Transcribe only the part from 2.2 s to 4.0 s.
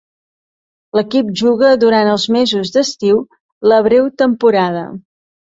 mesos d'estiu la